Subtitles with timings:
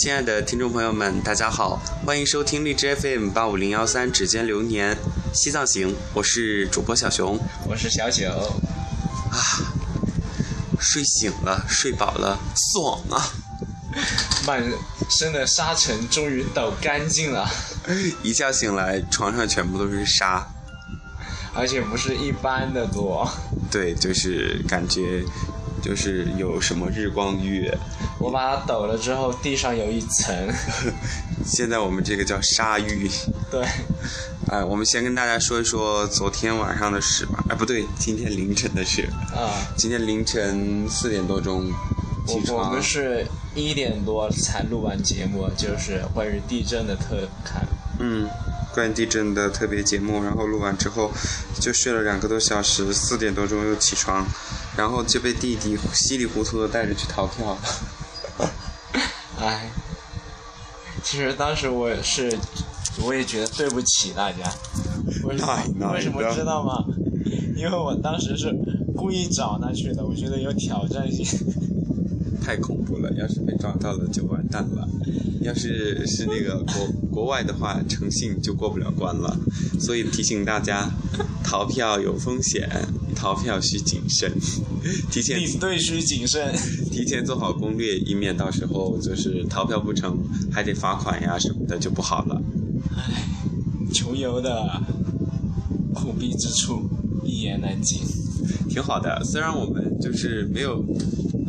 [0.00, 4.96] 亲爱的听众朋友们，大家好，欢迎收听荔枝 FM 八五零幺三《指尖流年
[5.34, 7.38] 西藏行》，我是主播小熊
[7.68, 8.30] 我是小九，
[9.30, 9.36] 啊，
[10.80, 12.40] 睡醒了，睡饱了，
[12.72, 13.28] 爽啊！
[14.46, 14.64] 满
[15.10, 17.46] 身的沙尘终于抖干净了，
[18.22, 20.48] 一觉醒来，床上全部都是沙，
[21.52, 23.30] 而且不是一般的多。
[23.70, 25.22] 对，就是感觉
[25.80, 27.70] 就是有什么日光浴，
[28.18, 30.34] 我把它抖了之后，地上有一层。
[31.44, 33.10] 现在我们这个叫沙浴。
[33.50, 33.64] 对，
[34.48, 37.42] 哎，我们先跟大家说一说昨天晚上的事吧。
[37.48, 39.08] 哎，不对，今天凌晨的事。
[39.34, 41.66] 啊、今天凌晨四点多钟
[42.26, 47.66] 起我我床们，是一点多才录完节目，就是关于地震的特刊。
[47.98, 48.28] 嗯，
[48.74, 51.10] 关于地震的特别节目，然后录完之后
[51.58, 54.26] 就睡了两个多小时，四点多钟又起床，
[54.76, 58.50] 然后就被弟弟稀里糊涂的带着去逃票了。
[59.40, 59.70] 哎，
[61.02, 62.36] 其实当时我也是，
[63.02, 64.38] 我也觉得对不起大家。
[65.24, 65.92] 为什哪哪么？
[65.94, 66.84] 为什么知道吗？
[67.56, 68.54] 因为我当时是
[68.96, 71.26] 故意找他去的，我觉得有挑战性。
[72.42, 73.10] 太恐怖了！
[73.18, 74.88] 要是被抓到了就完蛋了。
[75.42, 79.36] 要是是那个国国外的话，诚信就过不了关了。
[79.78, 80.90] 所以提醒大家，
[81.42, 82.68] 逃票有风险，
[83.14, 84.32] 逃票需谨慎，
[85.10, 86.54] 提前领队需谨慎。
[86.90, 90.18] 提前做好攻略，以免到时候就是逃票不成，
[90.52, 92.42] 还得罚款呀什么的就不好了。
[92.96, 93.24] 唉，
[93.92, 94.82] 穷游的
[95.94, 96.88] 苦逼之处
[97.24, 98.00] 一言难尽。
[98.68, 100.84] 挺好的，虽然我们就是没有，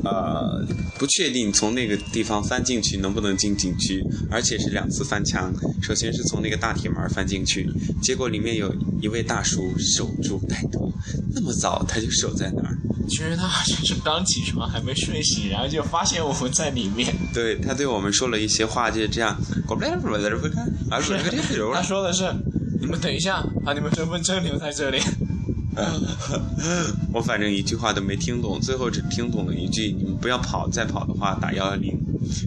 [0.04, 0.66] 呃，
[0.98, 5.54] 不确定从那个地方翻进去能不能进景区，而且是两次翻墙。
[5.82, 7.70] 首先是从那个大铁门翻进去，
[8.02, 10.92] 结果里面有一位大叔守株待兔，
[11.34, 12.78] 那么早他就守在那儿。
[13.10, 17.14] 其实他好像是刚起床还没睡醒，然后就发现我们在里面。
[17.34, 19.38] 对他对我们说了一些话，就是这样。
[21.74, 22.24] 他说的是
[22.80, 25.00] ：“你们等一下，把你们身份证留在这里。
[27.14, 31.98] 我反正一句话都没听懂，最后只听懂了一句：“你们不要跑，再跑的话打幺幺零，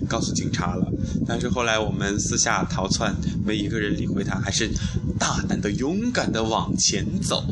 [0.08, 0.86] 告诉警察了。”
[1.26, 3.14] 但是后来我们私下逃窜，
[3.44, 4.70] 没一个人理会他，还是
[5.18, 7.44] 大胆的、勇敢的往前走。”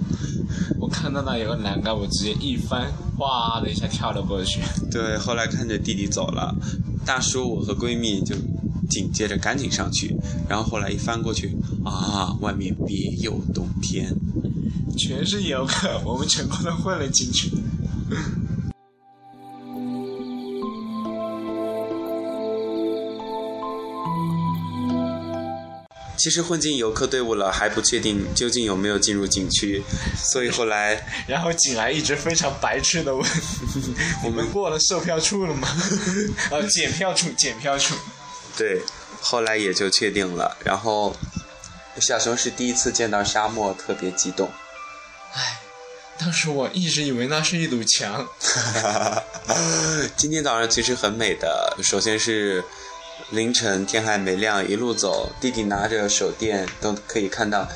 [0.78, 4.60] 我看到那有个栏杆，我直接一翻，哗的一下跳了过去。
[4.90, 6.54] 对，后来看着弟弟走了，
[7.06, 8.36] 大叔我和闺蜜就
[8.90, 10.14] 紧接着赶紧上去，
[10.48, 14.14] 然后后来一翻过去，啊，外面别有洞天。
[14.96, 17.50] 全是游客， 我们成功的混了进去。
[26.18, 29.82] 其实混进游客队伍了，还不确定究竟有没有进入景区，
[30.16, 33.28] 所以后来 然后景来一直非常白痴的问
[34.24, 35.66] ：“我们过了售票处了吗？”
[36.52, 37.96] 呃，检票处，检票处。
[38.56, 38.82] 对，
[39.20, 40.56] 后来也就确定了。
[40.64, 41.16] 然后
[41.98, 44.48] 小熊是第一次见到沙漠，特别激动。
[45.34, 45.60] 唉，
[46.18, 48.26] 当时我一直以为那是一堵墙。
[50.16, 52.62] 今天早上其实很美的，首先是
[53.30, 57.66] 凌晨天还没亮，一路走，弟弟拿着手电都可以看到。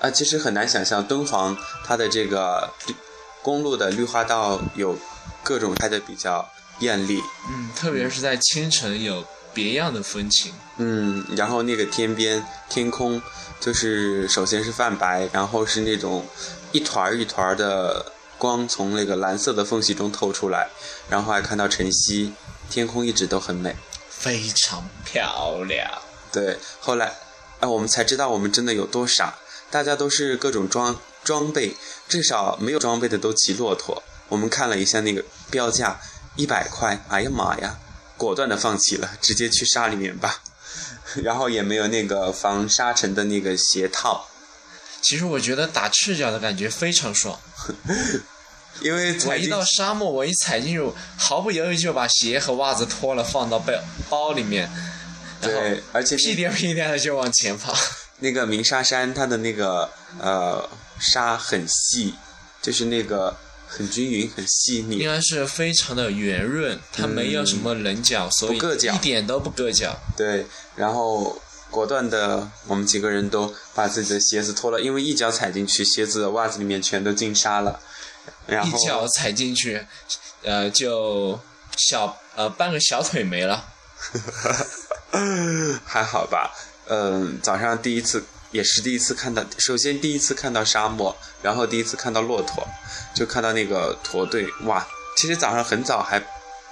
[0.00, 2.94] 啊，其实很难想象敦煌它的这个绿
[3.40, 4.98] 公路的绿化道有
[5.44, 6.50] 各种开的比较
[6.80, 7.22] 艳丽。
[7.48, 9.24] 嗯，特别是在清晨有
[9.54, 10.52] 别样的风情。
[10.78, 13.22] 嗯，然后那个天边天空，
[13.62, 16.26] 就是首先是泛白，然后是那种
[16.72, 20.68] 一团儿一团儿的光从那个蓝色的缝隙中透出来，
[21.08, 22.32] 然后还看到晨曦，
[22.68, 23.76] 天空一直都很美。
[24.08, 25.88] 非常漂亮。
[26.32, 27.14] 对，后来，
[27.60, 29.38] 哎，我们才知道我们真的有多傻，
[29.70, 31.76] 大家都是各种装装备，
[32.08, 34.02] 至少没有装备的都骑骆驼。
[34.28, 36.00] 我们看了一下那个标价，
[36.34, 37.78] 一百块，哎呀妈呀，
[38.16, 40.40] 果断的放弃了，直接去沙里面吧。
[41.22, 44.26] 然后也没有那个防沙尘的那个鞋套，
[45.00, 47.38] 其实我觉得打赤脚的感觉非常爽。
[48.80, 53.78] 因为我一到沙漠，我一踩进去，毫不犹豫就把鞋和袜子脱了，放到背
[54.08, 54.68] 包里面，
[55.42, 57.76] 然后对，而且屁颠屁颠的就往前跑。
[58.20, 60.66] 那个鸣沙山它的那个呃
[60.98, 62.14] 沙很细，
[62.62, 63.36] 就是那个
[63.74, 65.08] 很均匀、很细腻应。
[65.08, 69.98] 该是非常的圆润，它没有什么棱角，所以一点都不硌脚。
[70.16, 70.46] 对，
[70.76, 71.40] 然后
[71.70, 77.80] 果断的，我们几个人都把自己的鞋子脱了，因为一脚踩进去，鞋子、袜子里面全都进沙了。
[78.46, 79.84] 然一后脚踩进去，
[80.42, 81.40] 呃，就
[81.78, 83.64] 小呃半个小腿没了。
[85.84, 86.52] 还好吧，
[86.88, 92.66] 嗯、早上第一次也是第一次看到，首先第一次看到沙漠，然后第一次看到骆驼，
[93.14, 94.86] 就看到那个驼队，哇！
[95.16, 96.22] 其实早上很早还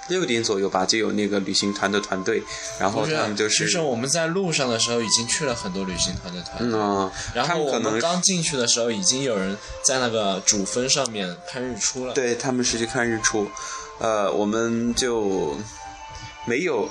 [0.09, 2.43] 六点左右吧，就有那个旅行团的团队，
[2.79, 3.65] 然后他们就是。
[3.65, 12.15] 就是我们在路上的时候已经去了很多旅行团的团，嗯啊，然后我们刚进去的时候已经有人在那个主峰上面看日出了。
[12.15, 13.51] 对他们是去看日出，
[13.99, 15.57] 呃，我们就
[16.47, 16.89] 没有。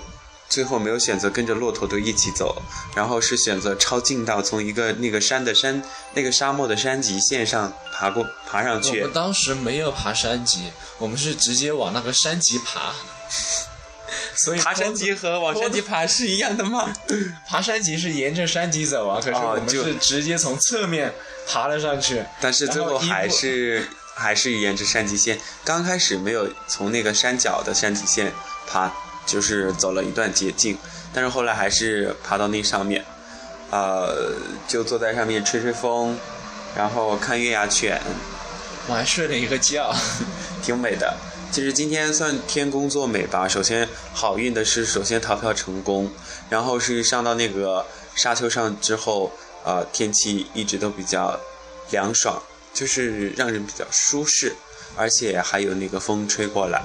[0.49, 2.61] 最后没有选择跟着骆驼队一起走，
[2.95, 5.81] 然后是选择抄近道，从一个那个山的山
[6.13, 9.13] 那个沙漠的山脊线上爬过爬上我去们。
[9.13, 12.93] 当时没有爬山脊，我们是直接往那个山脊爬。
[14.35, 16.91] 所以爬山脊和往山脊爬是一样的吗？
[17.47, 21.13] 爬山脊是沿着山脊走啊，可是哦我们就是直接从侧面
[21.45, 22.23] 爬了上去。
[22.39, 23.85] 但是最后还是
[24.15, 28.31] 还是沿着山脊线，刚开始没有从那个山脚的山脊线
[28.65, 28.91] 爬，
[29.29, 30.75] 就是走了一段捷径，
[31.13, 33.05] 但是后来还是爬到那上面，
[33.69, 34.33] 呃，
[34.67, 36.17] 就坐在上面吹吹风，
[36.75, 38.01] 然后看月牙泉，
[38.87, 39.93] 我还睡了一个觉。
[40.63, 41.15] 挺美的。
[41.51, 43.47] 其实今天算天公作美吧。
[43.47, 46.11] 首先好运的是，首先逃票成功，
[46.49, 47.85] 然后是上到那个
[48.15, 49.31] 沙丘上之后，
[49.63, 51.39] 呃，天气一直都比较
[51.91, 52.41] 凉爽，
[52.73, 54.55] 就是让人比较舒适，
[54.95, 56.83] 而且还有那个风吹过来。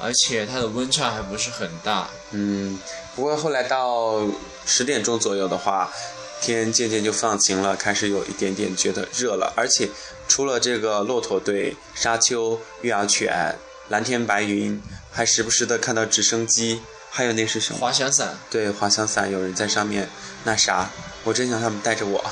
[0.00, 2.08] 而且它的温差还不是很大。
[2.30, 2.78] 嗯，
[3.14, 4.22] 不过后来到
[4.66, 5.92] 十点钟左右的话，
[6.40, 9.52] 天渐渐就放晴了，开始有一点点觉得热了。
[9.56, 9.88] 而且
[10.26, 13.56] 除了这个骆驼队、沙丘、月牙泉、
[13.88, 16.80] 蓝天白云，还时不时的看到直升机，
[17.10, 17.78] 还有那是什么？
[17.78, 20.08] 滑翔伞，对，滑翔伞，有人在上面
[20.44, 20.88] 那啥，
[21.24, 22.24] 我真想他们带着我，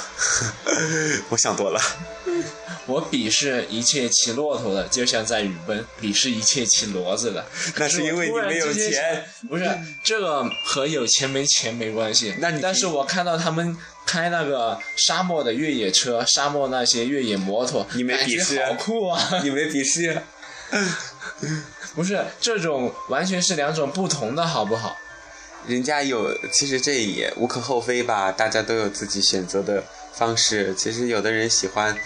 [1.30, 1.80] 我想多了。
[2.86, 7.44] 我鄙视一切骑骆驼的，就像在雨崩；鄙视一切骑骡子的，
[7.76, 9.26] 那是因为你没有钱。
[9.46, 9.68] 不是
[10.02, 12.34] 这个和有钱没钱没关系。
[12.38, 13.76] 那你但是我看到他们
[14.06, 19.40] 开那个沙漠的越野车，沙漠那些越野摩托，你没鄙视好酷啊！
[19.42, 20.22] 你没鄙视？
[21.94, 24.96] 不是这种完全是两种不同的，好不好？
[25.66, 29.82] 人家有，其实这也无可厚非吧，大家都有自己选择的
[30.14, 30.74] 方式。
[30.74, 31.96] 其实有的人喜欢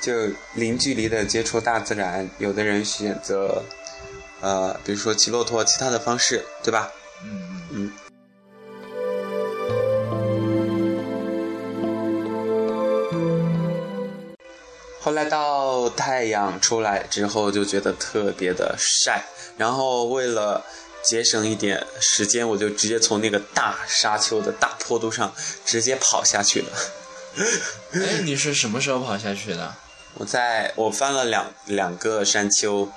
[0.00, 0.12] 就
[0.54, 3.62] 零距离的接触大自然，有的人选择
[4.40, 6.90] 呃，比如说骑骆驼，其他的方式，对吧？
[7.24, 7.92] 嗯嗯。
[8.06, 8.09] 嗯。
[15.00, 19.24] 后来到太阳出来之后，就觉得特别的晒，
[19.56, 20.62] 然后为了
[21.02, 25.32] 节省一点时间，我就直接从那个大沙丘的大坡度上
[25.64, 26.68] 直接跑下去了。
[27.92, 29.74] 哎，你是什么时候跑下去的？
[30.14, 32.90] 我在我翻了两两个山丘，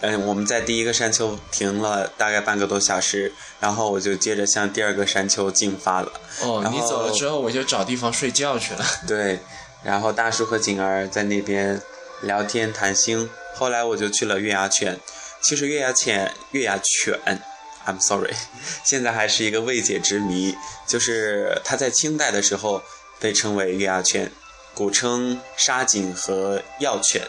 [0.00, 6.12] 嗯，我们在第一个山丘停了大概半个多小时，然后我就接着向第二个山丘进发了。
[6.42, 8.84] 哦，你走了之后，我就找地方睡觉去了。
[9.08, 9.40] 对，
[9.82, 11.80] 然后大叔和景儿在那边
[12.22, 13.28] 聊天谈心。
[13.54, 14.98] 后来我就去了月牙泉，
[15.40, 17.42] 其实月牙泉月牙泉
[17.86, 18.34] ，I'm sorry，
[18.84, 20.56] 现在还是一个未解之谜。
[20.86, 22.82] 就是它在清代的时候
[23.18, 24.30] 被称为月牙泉，
[24.74, 27.22] 古称沙井和药泉，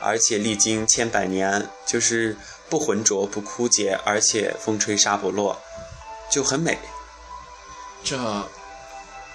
[0.00, 2.36] 而且历经千百年，就是
[2.68, 5.60] 不浑浊不枯竭，而且风吹沙不落，
[6.30, 6.78] 就很美。
[8.04, 8.16] 这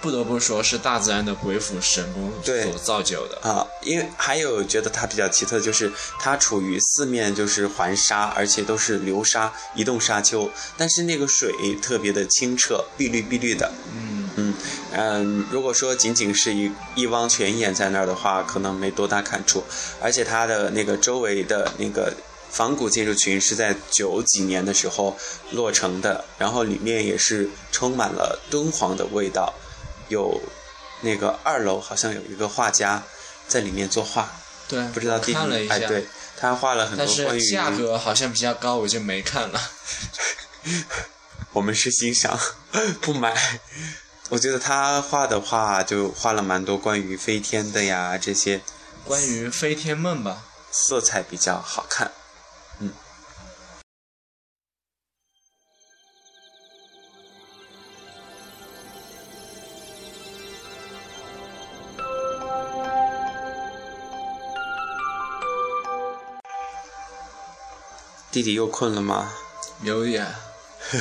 [0.00, 3.38] 不得不说是大自然的鬼斧神工对所造就的。
[3.42, 11.52] 啊，因为还有觉得它比较奇特，就是它处于四面就是环沙，而且都是流沙移动沙丘，但是那个水
[11.82, 13.70] 特别的清澈，碧绿碧绿的。
[13.94, 14.54] 嗯，嗯
[14.92, 19.62] 嗯，如果说仅仅是一一汪泉眼在那儿的话，可能没多大感触，
[20.00, 22.12] 而且它的那个周围的那个。
[22.52, 25.16] 仿古建筑群是在九几年的时候
[25.52, 29.54] 落成的，然后里面也是充满了敦煌的味道，
[30.10, 30.38] 有
[31.00, 33.02] 那个二楼好像有一个画家
[33.48, 34.28] 在里面作画，
[34.68, 39.60] 对，不知道地方哎，对他画了很多但关于是价格好像比较高，我就没看了。
[41.52, 42.38] 我们是欣赏
[43.00, 43.34] 不买。
[44.28, 48.60] 我觉得他画的画就画了蛮多关于飞天的呀，这些
[49.04, 52.12] 关于飞天梦吧，色彩比较好看。
[68.30, 69.32] 弟弟又困了吗？
[69.82, 70.26] 有点，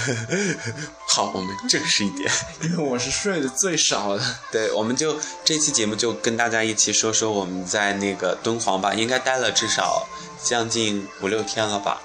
[1.07, 2.31] 好，我们正式一点。
[2.61, 4.23] 因为我是睡得最少的。
[4.51, 10.07] 对，我们就这期节目就跟大家一起说说我们在那个敦煌吧，应该待了至少
[10.43, 12.01] 将近五六天了吧？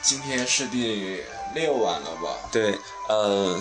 [0.00, 1.22] 今天是第
[1.54, 2.48] 六晚了吧？
[2.50, 3.60] 对，呃，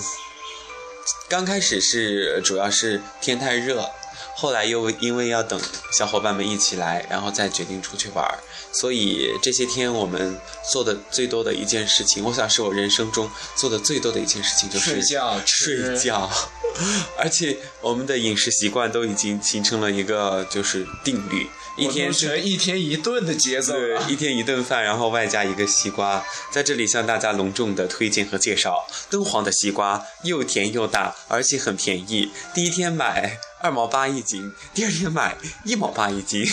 [1.28, 3.90] 刚开始是主要是天太热，
[4.36, 5.60] 后来又因为要等
[5.92, 8.40] 小伙伴们一起来，然后再决定出去玩儿。
[8.74, 10.40] 所以这些天我们
[10.72, 16.30] 做的最多的一件事情，我想是我人生中做的最多的一件事情，就是睡觉睡觉。
[17.20, 21.46] 而且我们的饮食习惯都已经形成了一个就是定律，
[21.82, 26.24] 一天是一天一顿的节奏对，一天一顿饭，然后外加一个西瓜。
[26.52, 32.32] 在这里向大家隆重的推荐和介绍敦煌的西瓜，又甜又大，而且很便宜。
[32.54, 35.36] 第一天买二毛八一斤，第二天买
[35.66, 36.46] 一毛八一斤。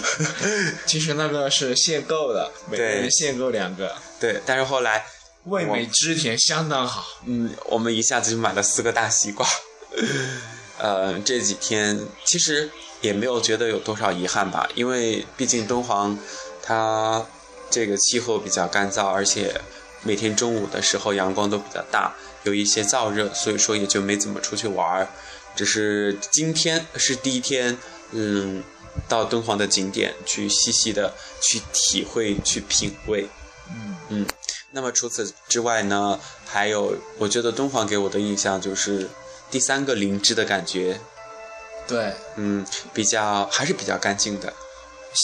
[0.86, 5.04] 其实那个是限购的，每个人限购两个，对，但是后来，
[5.44, 7.04] 味美汁甜，相当好。
[7.26, 9.46] 嗯，我们一下子就买了四个大西瓜。
[10.78, 12.70] 呃，这几天其实
[13.04, 16.18] 也没有觉得有多少遗憾吧，因为毕竟敦煌
[16.62, 17.24] 它
[17.70, 19.60] 这个气候比较干燥，而且
[20.02, 25.08] 每天中午的时候阳光都比较大，有一些燥热，所以说也就没怎么出去玩儿。
[25.54, 27.76] 只是今天是第一天，
[28.12, 28.64] 嗯，
[29.06, 33.28] 到敦煌的景点去细细的去体会、去品味。
[34.08, 34.26] 嗯
[34.72, 39.08] 那么除此之外呢，还有我觉得敦煌给我的印象就是
[39.50, 41.00] 第三个灵芝的感觉，
[41.86, 44.52] 对，嗯，比较还是比较干净的。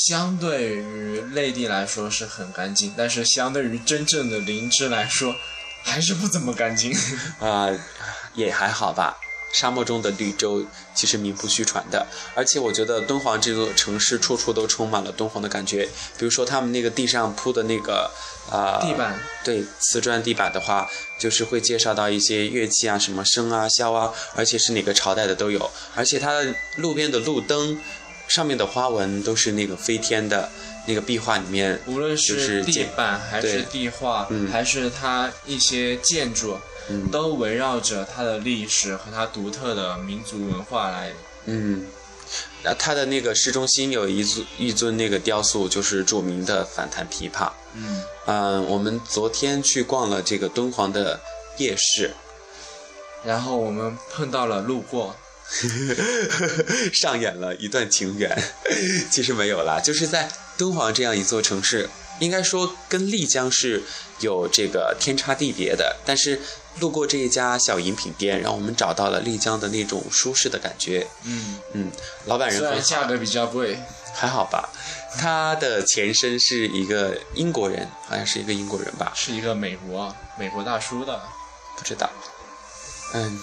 [0.07, 5.35] 相对于内地来说是很干净，但是相对于真正的灵芝来说，
[5.83, 6.97] 还是不怎么干净。
[7.41, 7.69] 啊，
[8.35, 9.19] 也还好吧。
[9.53, 10.65] 沙漠中的绿洲
[10.95, 15.89] 其实名不虚传的，而且我觉得敦煌这座城市处处都充满了敦煌的感觉。
[16.19, 18.11] 比如说他们那个地上铺的那个
[18.51, 20.89] 啊、地板，对瓷砖地板的话，
[21.19, 25.71] 就是会介绍到一些乐器啊，什么笙啊、箫啊，而且是哪个朝代的都有。
[25.95, 27.79] 而且它的路边的路灯
[28.29, 30.49] 上面的花纹都是那个飞天的
[30.87, 36.59] 那个壁画里面，无论是地板还是对地画，嗯还是它一些建筑，
[36.91, 41.13] 嗯都围绕着它的历史和它独特的民族文化来。
[41.47, 41.87] 嗯，
[42.63, 47.51] 那它的那个市中心有一尊一尊那个雕塑，就是著名的反弹琵琶。
[47.75, 51.21] 嗯，嗯，我们昨天去逛了这个敦煌的
[51.57, 52.13] 夜市，
[53.25, 55.17] 然后我们碰到了路过，
[56.93, 58.37] 上演了一段情缘。
[59.11, 60.29] 其实没有啦，就是在
[60.59, 63.83] 敦煌这样一座城市，应该说跟丽江是
[64.21, 65.97] 有这个天差地别的。
[66.05, 66.41] 但是
[66.79, 71.07] 路过这一家小饮品店，让我们找到了丽江的那种舒适的感觉。
[71.25, 71.91] 嗯，嗯，
[72.27, 73.79] 老板人虽很价格比较贵，
[74.15, 74.71] 还好吧。
[75.19, 81.21] 他的前身是一个英国人，好像是一个英国人吧，是一个美国美国大叔的。
[81.77, 82.09] 不知道。
[83.15, 83.41] 嗯，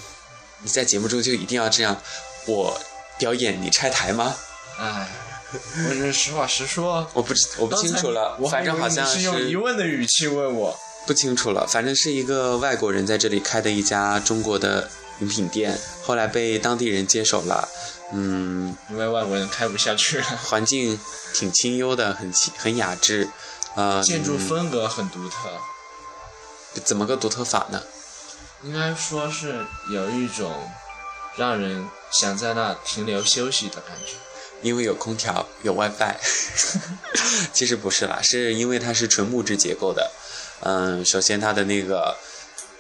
[0.63, 2.01] 你在节目中就一定要这样，
[2.47, 2.79] 我
[3.19, 4.33] 表演你拆台吗？
[4.79, 5.07] 哎，
[5.89, 7.05] 我是实话实说。
[7.13, 10.79] 我不知我不清楚了，我反正好像是用疑问的语气问我。
[11.07, 17.69] 不清楚了，反正是一个外国人在这里开的一家中国的饮品店，后来被当地人接手了。
[18.13, 20.99] 嗯，因为外国人开不下去了，环境
[21.33, 23.29] 挺清幽的，很清很雅致。
[23.75, 25.49] 呃，建筑风格很独特，
[26.83, 27.81] 怎么个独特法呢？
[28.63, 30.51] 应该说是有一种
[31.37, 34.13] 让人想在那停留休息的感觉。
[34.63, 36.15] 因为有空调，有 WiFi。
[37.53, 40.11] 其实不是啦，是因为它是纯木质结构的。
[40.61, 42.15] 嗯，首先它的那个，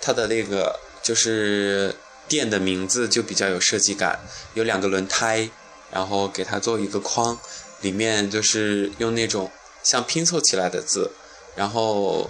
[0.01, 1.95] 它的那个就是
[2.27, 4.19] 店的名字就比较有设计感，
[4.55, 5.49] 有两个轮胎，
[5.91, 7.37] 然后给它做一个框，
[7.81, 9.51] 里面就是用那种
[9.83, 11.11] 像拼凑起来的字，
[11.55, 12.29] 然后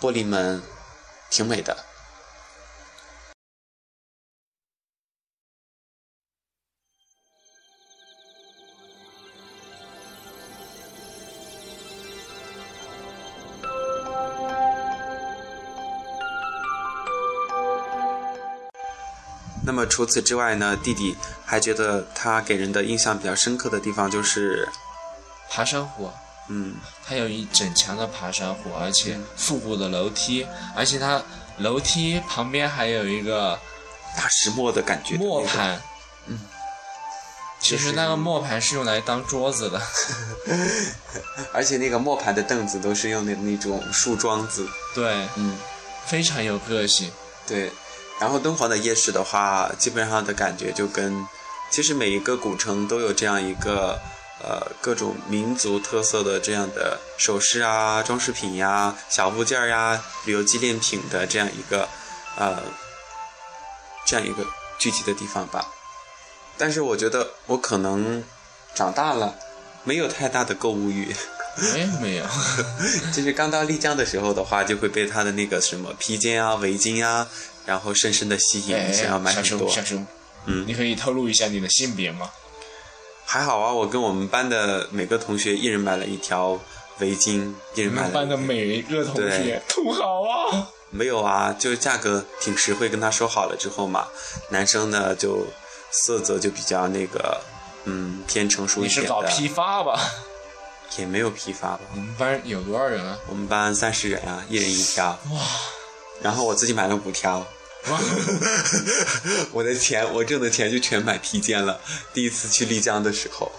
[0.00, 0.62] 玻璃门，
[1.30, 1.76] 挺美的。
[19.64, 24.68] 那么除此之外呢，弟弟还觉得他给人的印象比较深刻的地方就是，
[25.48, 26.10] 爬山虎，
[26.48, 26.74] 嗯，
[27.06, 31.22] 它有一整墙的爬山虎，而且复古的楼梯，而且它
[31.58, 33.56] 楼梯旁边还有一个
[34.16, 35.16] 大石磨的感觉。
[35.16, 35.80] 磨，盘。
[36.26, 36.40] 嗯，
[37.60, 39.80] 其实那个磨盘是用来当桌子的。
[41.54, 44.66] 而且那个磨盘的凳子都是用的那种树桩子。
[44.92, 45.56] 对，嗯，
[46.04, 47.12] 非常有个性。
[47.46, 47.70] 对。
[48.22, 51.26] 然后敦煌的夜市的话，基本上的感觉就跟，
[51.72, 53.98] 其实每一个古城都有这样一个，
[54.40, 61.88] 呃，各种民族特色的这样的首饰啊、装饰品呀、小物件呀、旅游纪念品的这样一个，
[62.36, 62.62] 呃，
[64.06, 64.46] 这样一个
[64.78, 65.66] 聚集的地方吧。
[66.56, 68.22] 但是我觉得我可能
[68.72, 69.34] 长大了，
[69.82, 71.12] 没有太大的购物欲。
[71.74, 72.24] 哎，没有。
[73.12, 77.28] 就是刚到丽江的时候的话，就会被他的那个什么披肩啊、围巾啊，
[77.66, 79.68] 然后深深的吸引，哎，想要买很多。
[79.70, 80.06] 小熊，
[80.46, 82.30] 嗯你可以透露一下你的性别吗？
[83.24, 86.58] 还好啊，我跟我们班的每个同学一人买了一条
[86.98, 90.68] 围巾，一人买了班的每一个同学对土豪啊！
[90.90, 94.08] 没有啊，就是价格挺实惠，跟他说好了之后嘛，
[94.50, 95.46] 男生呢就
[95.90, 97.40] 色泽就比较那个，
[97.84, 99.98] 嗯，偏成熟一你点的，是搞批发吧？
[100.98, 101.80] 也没有批发吧。
[101.94, 103.18] 我们班有多少人啊？
[103.30, 105.18] 我们班三十人啊，一人一条。
[105.30, 105.40] 哇！
[106.22, 107.38] 然后我自己买了五条，
[107.88, 108.00] 哇，
[109.52, 111.80] 我的钱，我挣的钱就全买披肩了。
[112.14, 113.50] 第一次去丽江的时候，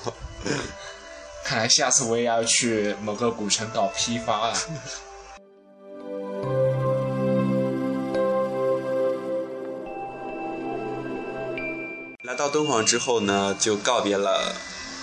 [1.43, 4.53] 看来下次我也要去某个古城搞批发啊！
[12.23, 14.55] 来到敦煌之后呢，就告别了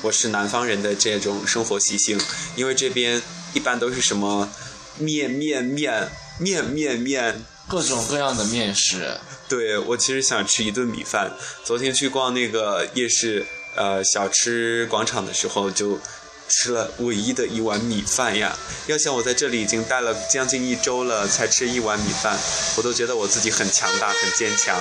[0.02, 2.19] 我是南方人的这种生活习性，
[2.57, 3.21] 因为这边
[3.52, 4.49] 一般都是什么
[4.97, 6.11] 面面面
[6.41, 7.45] 面面面。
[7.69, 9.17] 各种各样的面食，
[9.49, 11.31] 对我其实想吃一顿米饭。
[11.63, 16.01] 昨天去逛那个夜市，呃，小吃广场的时候，就
[16.49, 18.59] 吃了唯一的一碗米饭呀。
[18.89, 22.37] 要想我在这里已经待了将近一周了，才吃一碗米饭，
[22.77, 24.77] 我都觉得我自己很强大，很坚强。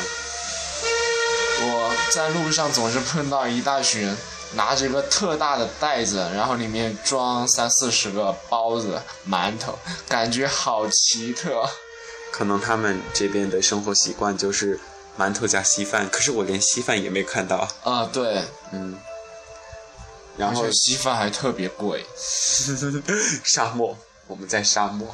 [1.62, 4.18] 我在路上总是碰到一大群人
[4.54, 9.78] 拿着一个特大的袋子，然后里面装三四十个包子、馒头，
[10.08, 11.70] 感觉好奇特。
[12.32, 14.80] 可能他们这边的生活习惯就是
[15.18, 17.68] 馒头加稀饭，可是我连稀饭也没看到。
[17.84, 18.98] 啊，对，嗯，
[20.38, 22.06] 然后稀饭还特别贵。
[23.44, 25.08] 沙漠，我们在沙漠。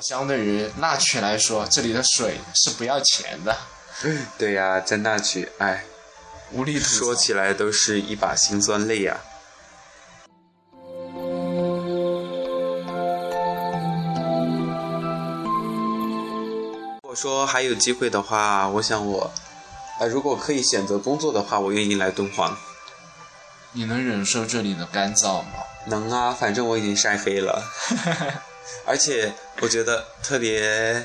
[0.00, 3.56] 相对于那曲来说，这里的水是不要钱的，
[4.36, 5.84] 对呀、在那曲，哎，
[6.78, 9.16] 说起来都是一把辛酸泪呀、
[17.02, 19.30] 如果说还有机会的话，我想我，
[19.98, 22.56] 呃，如果可以选择工作的话，我愿意来敦煌。
[23.72, 25.48] 你能忍受这里的干燥吗？
[25.86, 27.62] 能啊，反正我已经晒黑了，
[28.86, 31.04] 而且我觉得特别，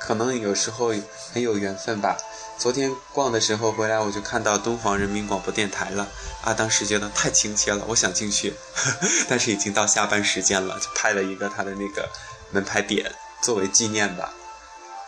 [0.00, 0.92] 可能有时候
[1.32, 2.16] 很有缘分吧。
[2.58, 6.08] 昨天逛的时候回来，我就看到敦煌人民广播电台了。
[6.42, 8.90] 啊，当时觉得太亲切了，我想进去呵，
[9.28, 12.08] 但是已经到下班时间了，就拍了一个他的那个
[12.50, 13.06] 门牌匾
[13.42, 14.32] 作为纪念吧。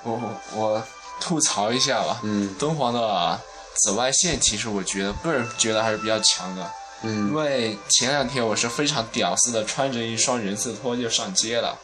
[0.02, 0.20] 我
[0.54, 0.82] 我
[1.20, 2.54] 吐槽一下吧，嗯。
[2.58, 3.40] 敦煌的
[3.74, 6.70] 紫外线其实我觉得个人觉得还是比较强的，
[7.02, 7.10] 嗯。
[7.10, 11.76] 因嗯，为前两天我是非常屌丝的穿着一双人字拖就上街了，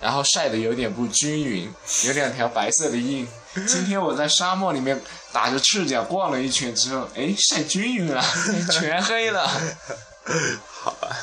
[0.00, 1.72] 然后晒得有点不均匀，
[2.06, 3.26] 有两条白色的印。
[3.66, 5.00] 今天我在沙漠里面
[5.32, 8.22] 打着赤脚逛了一圈之后，哎，晒均匀了，
[8.70, 9.46] 全黑了。
[10.82, 11.16] 好吧。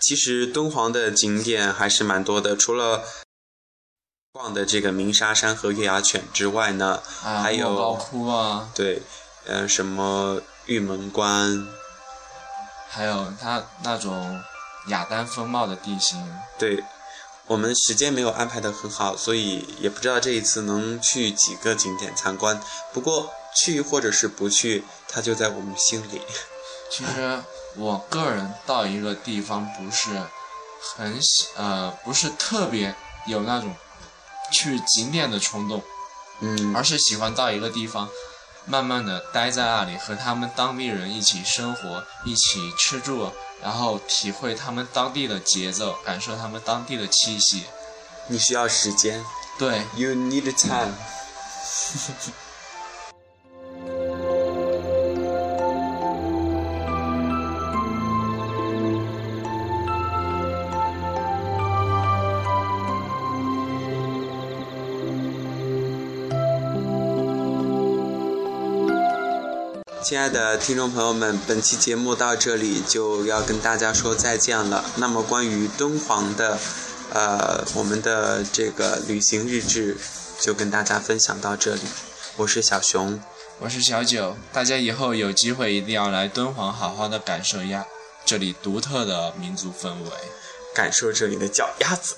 [0.00, 3.04] 其实敦煌的景点还是蛮多的，除了
[4.34, 9.02] 逛的这个鸣沙山和月牙泉之外呢，啊，还有高窟啊，对，
[9.44, 11.68] 呃，什么玉门关，
[12.88, 14.42] 还有它那种
[14.86, 16.18] 雅丹风貌的地形。
[16.58, 16.82] 对，
[17.46, 22.58] 我们时间没有安排的很好，所以也不知道这一次能去几个景点参观。
[22.94, 26.22] 不过去或者是不去，它就在我们心里。
[26.90, 27.38] 其实
[27.76, 30.08] 我个人到一个地方不是
[30.96, 32.94] 很喜呃，不是特别
[33.26, 33.76] 有那种
[34.52, 35.82] 去景点的冲动，
[36.40, 38.08] 嗯而是喜欢到一个地方，
[38.66, 47.64] 慢慢的待在那里，和他们当地人一起生活，一起吃住，然后体会他们当地的节奏，感受他们当地的气息。
[48.28, 49.24] 你需要时间
[49.58, 50.94] 对，，You need time。
[70.12, 74.84] 亲爱的听众朋友们，本期节目到这里就要跟大家说再见了。
[74.96, 76.58] 那么关于敦煌的，
[77.14, 79.96] 呃，我们的这个旅行日志
[80.38, 81.80] 就跟大家分享到这里。
[82.36, 83.22] 我是小熊，
[83.60, 87.86] 我是小九，大家以后有机会一定要来敦煌，好好的感受一下
[88.26, 90.10] 这里独特的民族氛围。
[90.74, 92.16] 感受这里的脚丫子。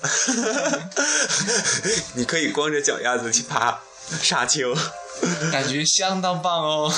[2.15, 3.79] 你可以光着脚丫子去爬
[4.21, 4.75] 沙丘，
[5.51, 6.91] 感觉相当棒哦。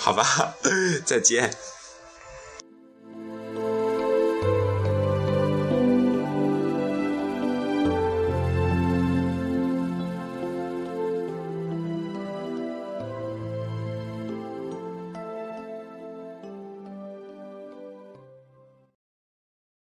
[0.00, 0.54] 好吧？
[1.04, 1.50] 再见。